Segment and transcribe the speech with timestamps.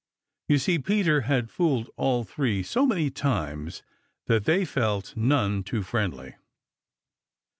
[0.47, 3.83] You see, Peter had fooled all three so many times
[4.25, 6.33] that they felt none too friendly.